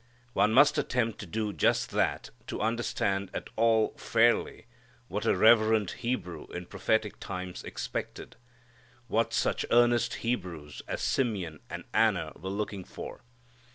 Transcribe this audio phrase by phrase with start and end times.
[0.33, 4.65] One must attempt to do just that to understand at all fairly
[5.09, 8.35] what a reverent Hebrew in prophetic times expected;
[9.07, 13.21] what such earnest Hebrews as Simeon and Anna were looking for.